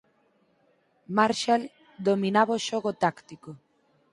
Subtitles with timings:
[1.15, 1.63] Marshall
[2.07, 3.49] dominaba o xogo táctico.